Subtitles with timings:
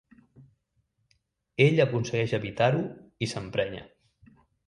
[1.65, 2.81] Ell aconsegueix evitar-ho
[3.27, 3.85] i s'emprenya.